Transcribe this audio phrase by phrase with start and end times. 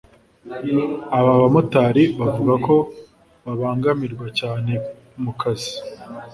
[1.17, 2.75] Aba bamotari bavuga ko
[3.45, 4.73] babangamirwa cyane
[5.23, 5.73] mu kazi